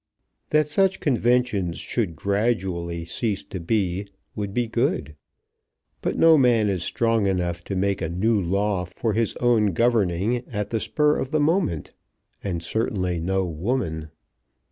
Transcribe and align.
That 0.49 0.67
such 0.67 0.99
conventions 0.99 1.77
should 1.77 2.15
gradually 2.15 3.05
cease 3.05 3.43
to 3.43 3.59
be, 3.59 4.07
would 4.35 4.51
be 4.51 4.65
good; 4.65 5.15
but 6.01 6.17
no 6.17 6.39
man 6.39 6.69
is 6.69 6.81
strong 6.83 7.27
enough 7.27 7.63
to 7.65 7.75
make 7.75 8.01
a 8.01 8.09
new 8.09 8.33
law 8.35 8.85
for 8.85 9.13
his 9.13 9.35
own 9.35 9.73
governing 9.73 10.37
at 10.49 10.71
the 10.71 10.79
spur 10.79 11.19
of 11.19 11.29
the 11.29 11.39
moment; 11.39 11.93
and 12.43 12.63
certainly 12.63 13.19
no 13.19 13.45
woman. 13.45 14.09